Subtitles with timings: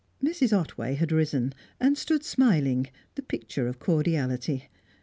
[0.23, 0.51] Mrs.
[0.51, 4.67] Otway had risen, and stood smiling, the picture of cordiality.